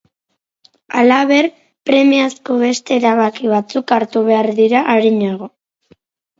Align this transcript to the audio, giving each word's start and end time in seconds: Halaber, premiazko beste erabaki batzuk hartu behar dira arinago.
Halaber, 1.01 1.47
premiazko 1.89 2.57
beste 2.63 2.99
erabaki 3.03 3.53
batzuk 3.55 3.95
hartu 3.99 4.27
behar 4.33 4.53
dira 4.65 4.85
arinago. 4.99 5.55